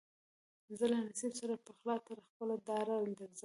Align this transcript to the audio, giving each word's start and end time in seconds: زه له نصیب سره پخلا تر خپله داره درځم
زه 0.77 0.85
له 0.91 0.97
نصیب 1.07 1.33
سره 1.39 1.53
پخلا 1.65 1.95
تر 2.07 2.17
خپله 2.27 2.55
داره 2.69 2.95
درځم 3.19 3.31